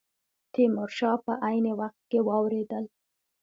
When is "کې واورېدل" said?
2.09-2.85